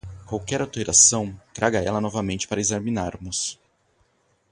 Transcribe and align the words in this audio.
Qualquer 0.25 0.59
alteração 0.63 1.39
traga 1.53 1.77
ela 1.79 2.01
novamente 2.01 2.47
para 2.47 2.59
examinarmos. 2.59 3.59